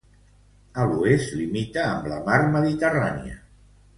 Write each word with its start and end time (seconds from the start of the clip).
A 0.83 0.85
l'oest 0.93 1.35
limita 1.41 1.83
amb 1.89 2.09
la 2.13 2.19
mar 2.31 2.39
Mediterrània. 2.57 3.37